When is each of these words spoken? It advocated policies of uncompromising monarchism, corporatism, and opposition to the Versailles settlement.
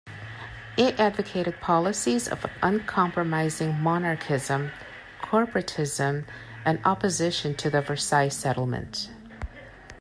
It 0.79 0.99
advocated 0.99 1.61
policies 1.61 2.27
of 2.27 2.47
uncompromising 2.63 3.79
monarchism, 3.83 4.71
corporatism, 5.21 6.25
and 6.65 6.79
opposition 6.83 7.53
to 7.57 7.69
the 7.69 7.81
Versailles 7.83 8.29
settlement. 8.29 9.11